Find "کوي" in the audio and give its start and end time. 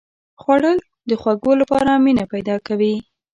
2.67-2.93